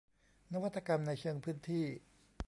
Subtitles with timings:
[0.53, 1.85] นวัตกรรมในเชิงพื้นที่